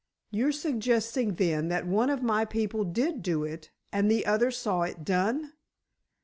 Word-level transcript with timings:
"You're 0.31 0.51
suggesting, 0.51 1.35
then, 1.35 1.67
that 1.67 1.85
one 1.85 2.09
of 2.09 2.23
my 2.23 2.43
people 2.43 2.83
did 2.83 3.21
do 3.21 3.43
it, 3.43 3.69
and 3.91 4.09
the 4.09 4.25
other 4.25 4.49
saw 4.49 4.81
it 4.81 5.05
done?" 5.05 5.53